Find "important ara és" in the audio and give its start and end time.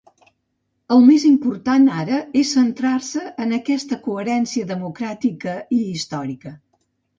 1.27-2.55